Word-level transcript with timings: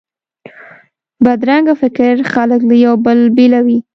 بدرنګه 1.23 1.73
فکر 1.81 2.13
خلک 2.33 2.61
له 2.69 2.75
یو 2.85 2.93
بل 3.05 3.19
بیلوي 3.35 3.79